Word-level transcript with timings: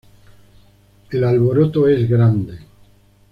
El 1.11 1.23
alboroto 1.23 1.87
es 1.87 2.09
grande. 2.09 2.57